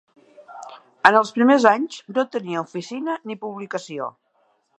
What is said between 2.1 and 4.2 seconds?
no tenia oficina ni publicació.